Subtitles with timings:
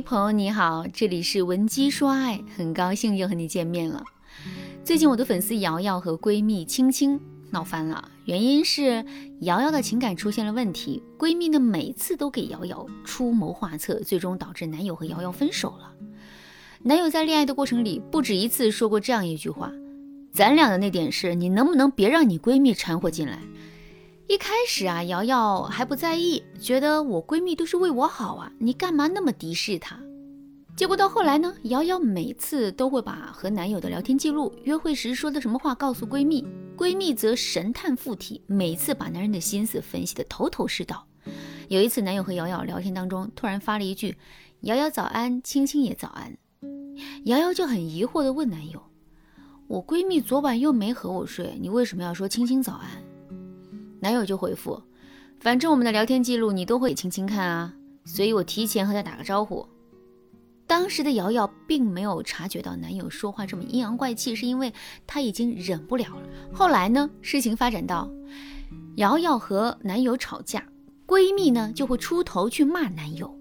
[0.00, 4.02] 朋友你好，这里是文姬说爱，很高兴又和你见面了。
[4.84, 9.04] 最近我的粉丝瑶瑶和闺蜜青青闹翻了，原因是
[9.40, 15.92] 瑶瑶的情感出现了问题，闺蜜呢每次都给瑶瑶出谋划策，最终导致男友和瑶瑶分手了。
[16.82, 19.72] 男友在恋爱的过程里不止一次说过这样一句话
[20.32, 23.40] ：“咱俩的那点事，你能不能别让你闺蜜掺和进来？”
[24.28, 29.98] 一开始啊，瑶瑶还不在意，觉得我闺蜜都是为我好啊，你干嘛那么敌视她？
[30.76, 36.46] 结果到后来呢，瑶瑶每次都会把和男友的聊天记录、约会时说的什么话告诉闺蜜，
[36.76, 41.06] 闺蜜则神探附体，每次把男人的心思分析的头头是道。
[41.68, 44.14] 有一次，男友和瑶瑶聊天当中，突然发了一句
[44.60, 46.36] ：“瑶瑶早安，青青也早安。”
[47.24, 48.82] 瑶瑶就很疑惑的问男友
[49.68, 52.90] ：“我闺蜜昨晚又没和我睡，你为什么要说青青早安？”
[54.08, 54.82] 男友就回复
[55.38, 57.74] ：“反正我们的聊天记录你都会轻轻看啊，
[58.06, 59.68] 所以我提前和他打个招呼。”
[60.66, 64.72] 当时的瑶瑶并没有察觉到男友说话这么阴阳怪气，是因为
[65.06, 66.22] 她已经忍不了了。
[66.54, 68.10] 后来呢，事情发展到
[68.96, 70.66] 瑶瑶和男友吵架，
[71.06, 73.38] 闺蜜呢就会出头去骂男友。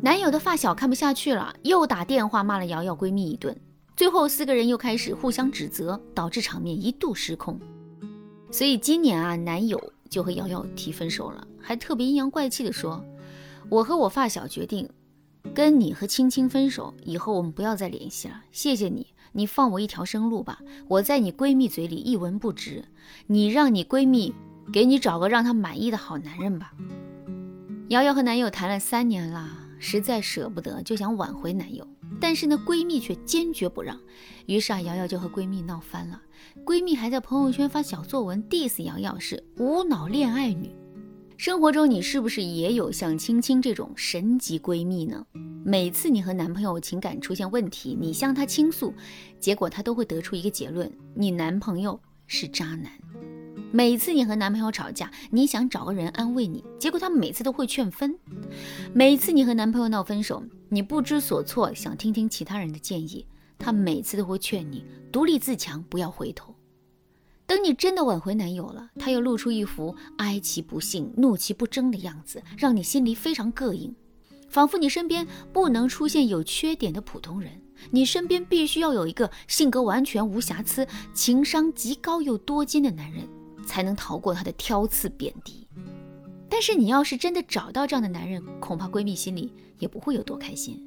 [0.00, 3.60] 男友的发小看不下去了，又打电话骂了瑶瑶闺蜜一顿。
[3.96, 7.58] 最后四个人又开始互相指责，导致场面一度失控。
[8.50, 13.04] 所以今年啊，男友就和瑶瑶提分手了，还特别阴阳怪气的说
[13.70, 14.88] ：“我和我发小决定，
[15.54, 18.42] 跟你和青青分手，以后我们不要再联系了。
[18.50, 20.58] 谢谢你，你放我一条生路吧。
[20.88, 22.84] 我在你闺蜜嘴里一文不值，
[23.28, 24.34] 你让你闺蜜
[24.72, 26.72] 给你找个让她满意的好男人吧。”
[27.90, 31.86] 瑶瑶和男友谈了三年了，实在舍不得，就想挽回男友。
[32.18, 34.00] 但是呢，闺蜜却坚决不让，
[34.46, 36.20] 于是啊，瑶瑶就和闺蜜闹翻了。
[36.64, 40.74] 闺蜜还在朋友圈发小作文 diss 瑶瑶是无脑恋爱女。
[41.36, 45.24] 生活中你是不是也有像青青这种神级闺蜜呢？
[45.64, 48.92] 每次你和男朋友情感出现问题，你向他倾诉，
[49.38, 52.90] 结果他都会得出一个结论：你男朋友是渣男。
[53.72, 58.18] 每次你和男朋友吵架，你想找个人安慰你，结果他每次都会劝分。
[58.92, 63.24] 每次你和男朋友闹分手，你不知所措，想听听其他人的建议，
[63.58, 66.52] 他每次都会劝你独立自强，不要回头。
[67.46, 73.94] 等你真的挽回男友了，他又露出一副哀其不幸，怒其不争的样子，让你心里非常膈应，
[74.48, 77.52] 仿佛你身边不能出现有缺点的普通人，
[77.92, 83.28] 你身边必须要有一个性格完全无瑕疵、情商极高又多金的男人。
[83.70, 85.68] 才能逃过他的挑刺贬低。
[86.48, 90.84] 但是你要是真的找到这样的男人，恐怕闺蜜心里也不会有多开心。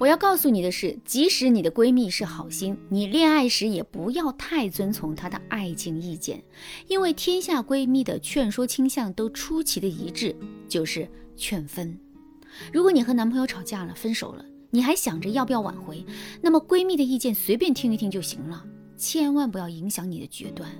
[0.00, 6.42] 我要告诉你的是，即使你的闺蜜是好心，你恋爱时也不要太遵从她的爱情意见，
[6.88, 10.34] 因为天下闺蜜的劝说倾向都出奇的一致，
[10.68, 11.96] 就是劝分。
[12.72, 16.04] 如果你和男朋友吵架了，分手了，你还想着要不要挽回，
[16.42, 18.64] 那么闺蜜的意见随便听一听就行了，
[18.96, 20.70] 千万不要影响你的决断。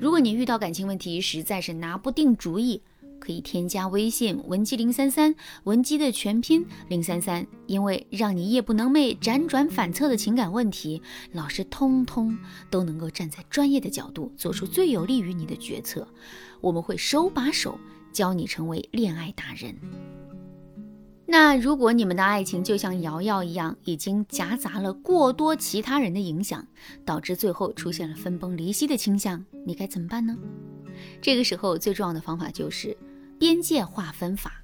[0.00, 2.80] 如果你遇到感情问题实在是拿不定主意，
[3.18, 5.34] 可以添加微信文姬零三三，
[5.64, 11.02] 文姬的全拼零三三，因为让你夜不能寐、辗转反侧的情感问题，
[11.32, 12.34] 老师通通
[12.70, 16.08] 都能够站在专业的角度做出最有利于你的决策，
[16.62, 17.78] 我们会手把手
[18.10, 19.76] 教你成为恋爱达人。
[21.30, 26.66] 那如果你们的爱情就像瑶瑶一样，已经夹杂了过多其他人的影响，
[27.04, 30.36] 导致最后出现了分崩离析的倾向，你该怎么办呢？
[31.22, 32.96] 这个时候最重要的方法就是
[33.38, 34.54] 边界划分法。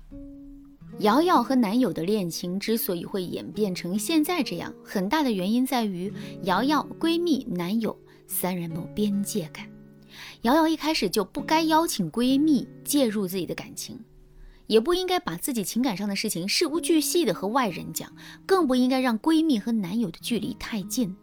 [0.98, 6.12] 瑶瑶和男友的恋情之所以会演变成现在这样，很大的原因在于
[6.42, 7.96] 瑶瑶、闺蜜、男友
[8.26, 9.70] 三人没边界感。
[10.42, 13.96] 瑶瑶一开始就不该邀请闺蜜介入自己的感情。
[14.66, 18.12] 也不应该把自己情感上的事情事无巨细的和外人讲，
[18.44, 21.14] 更不应该让闺蜜和男友的距离太近。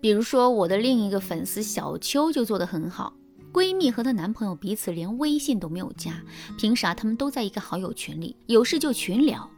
[0.00, 3.14] 比如说，我的另一个粉丝小秋就做得很好，
[3.52, 6.22] 闺蜜和她男朋友彼此连微信都没有加，
[6.58, 9.50] 凭啥他们都在一个好友群里，有事就群聊？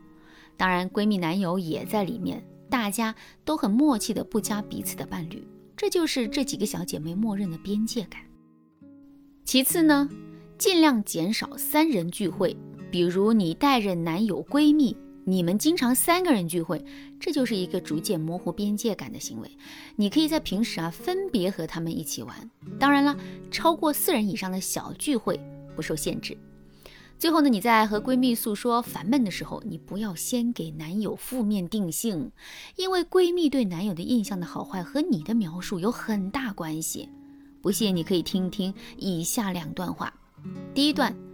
[0.57, 3.13] 当然，闺蜜男友也在里面，大家
[3.45, 5.45] 都很默契的不加彼此的伴侣，
[5.77, 8.23] 这就是这几个小姐妹默认的边界感。
[9.45, 10.09] 其次呢，
[10.57, 12.57] 尽量减少三人聚会。
[12.91, 16.83] 比如你带着男友、闺蜜，你们经常三个人聚会，
[17.19, 19.51] 这就是一个逐渐模糊边界感的行为。
[19.97, 22.51] 你可以在平时啊分别和他们一起玩。
[22.79, 23.17] 当然了，
[23.51, 25.41] 超过四人以上的小聚会
[25.75, 26.37] 不受限制。
[27.19, 32.31] 最后呢，你在和闺蜜诉说烦闷的时候，你不要先给男友负面定性，
[32.77, 37.09] 因为闺蜜对男友的印象的好坏和你的描述有很大关系。
[37.63, 40.15] 不信你可以听一听以下两段话。
[40.73, 41.26] 第一段。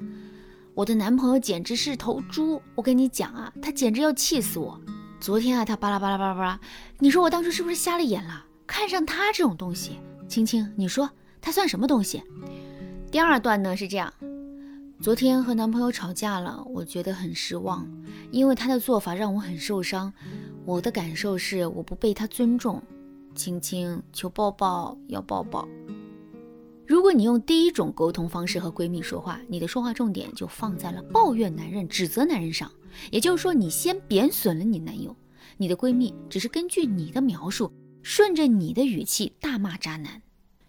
[0.75, 4.81] 我的男朋友简直是头猪，我跟你讲啊，他简直要气死我。
[5.21, 6.61] 昨天啊，他巴拉巴拉巴拉巴拉，
[6.99, 8.47] 你说我当初是不是瞎了眼了？
[8.67, 11.09] 看上他这种东西，青青，你说
[11.43, 12.23] 他算什么东西？
[13.11, 14.11] 第二段呢是这样，
[14.99, 17.87] 昨天和男朋友吵架了，我觉得很失望，
[18.31, 20.11] 因为他的做法让我很受伤。
[20.65, 22.83] 我的感受是我不被他尊重，
[23.35, 25.69] 青青求抱抱，要抱抱。
[26.87, 32.71] 如果你用第一种沟通方式和闺蜜说话，你的说话重点就放在了抱怨男人、指责男人上。
[33.11, 35.17] 也就是说，你先贬损了你男友，
[35.57, 40.21] 你的闺蜜只是根据你的描述，顺着你的语气大骂渣男。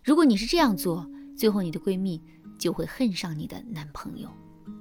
[0.03, 1.05] 如果你是这样做，
[1.35, 2.21] 最后你的闺蜜
[2.57, 4.29] 就会恨上你的男朋友。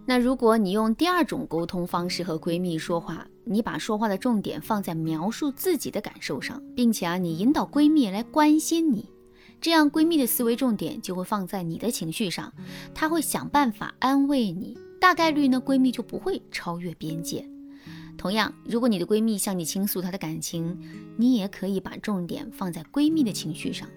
[0.05, 9.09] 那如果你用第二种沟通方式和闺蜜说话，你把说话的重点放在描述自己的感受上，并且啊，你引导闺蜜来关心你，
[9.63, 12.53] 这样闺蜜的思维重点就会放在你的情绪上，
[12.93, 14.77] 她会想办法安慰你。
[15.01, 17.49] 大概率呢，闺蜜就不会超越边界。
[18.19, 20.77] 同样，如果你的闺蜜向你倾诉她的感情，
[21.17, 23.89] 你也可以把重点放在闺蜜的情绪上。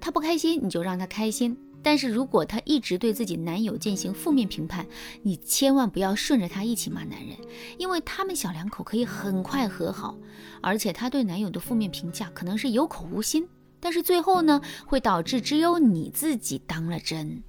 [0.00, 1.56] 她不开心，你就让她开心。
[1.82, 4.86] 但是如果她一直对自己男友进行负面评判，
[5.22, 7.36] 你千万不要顺着她一起骂男人，
[7.76, 10.16] 因为他们小两口可以很快和好。
[10.60, 13.48] 而且她对男友的负面评价可能是有口无心，
[13.80, 17.42] 但是最后呢，会导致只有你自己当了真。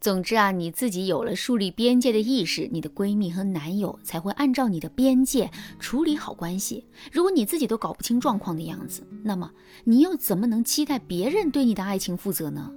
[0.00, 6.84] 总之啊，你自己有了树立边界的意识，你的闺蜜和男友才会按照你的边界处理好关系。
[7.10, 9.50] 如果你自己都搞不清状况的样子，那么
[9.84, 12.70] 你又怎么能期待别人对你的爱情负责呢？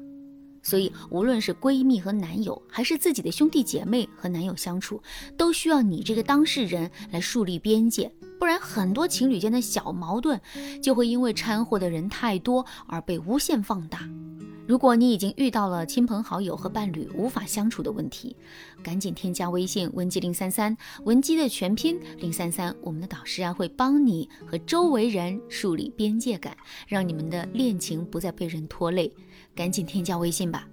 [0.63, 5.01] 所以，无论是闺蜜和男友，还是自己的兄弟姐妹和男友相处，
[5.37, 10.39] 都需要你这个当事人来树立边界，不然很多情侣间的小矛盾
[10.81, 14.07] 就会因为掺和的人太多而被无限放大。
[14.67, 18.35] 如果你已经遇到了亲朋好友和伴侣无法相处的问题，
[18.83, 20.75] 赶紧添加微信文姬零三三，
[21.05, 26.55] 文姬的全拼零三三，我们的导师啊会帮你和周围人树立边界感，
[26.85, 29.09] 让你们的恋情不再被人拖累。
[29.55, 30.67] 赶紧添加微信吧。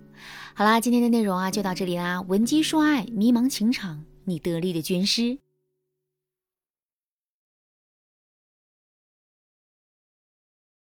[0.54, 5.43] 好啦，今天的内容啊就到这里啦，文姬说爱，迷茫情场，你得力的军师。